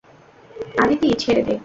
আদিতি, 0.77 1.07
ছেড়ে 1.21 1.41
দে! 1.47 1.53